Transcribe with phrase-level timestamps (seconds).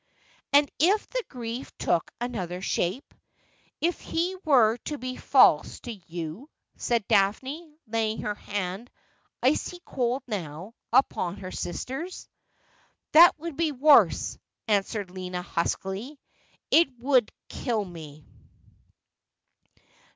[0.53, 3.13] 'And if the grief took another shape—
[3.81, 8.89] if he were to be false to you?' said Daphne, laying her hand,
[9.43, 12.27] icy cold now, upon her sister's.'
[13.13, 16.19] That would be worse,' answered Lina huskily;'
[16.71, 18.25] it would kill me.'